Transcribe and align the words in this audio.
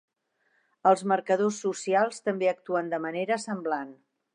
Els 0.91 1.03
marcadors 1.11 1.61
socials 1.67 2.21
també 2.31 2.53
actuen 2.57 2.93
de 2.97 3.05
manera 3.09 3.43
semblant. 3.51 3.99